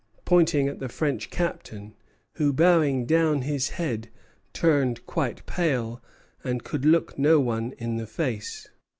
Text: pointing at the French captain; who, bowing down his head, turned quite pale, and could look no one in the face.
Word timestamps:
pointing 0.25 0.67
at 0.67 0.79
the 0.79 0.89
French 0.89 1.29
captain; 1.29 1.93
who, 2.37 2.51
bowing 2.51 3.05
down 3.05 3.43
his 3.43 3.69
head, 3.77 4.09
turned 4.51 5.05
quite 5.05 5.45
pale, 5.45 6.01
and 6.43 6.63
could 6.63 6.85
look 6.85 7.19
no 7.19 7.39
one 7.39 7.71
in 7.73 7.97
the 7.97 8.07
face. 8.07 8.67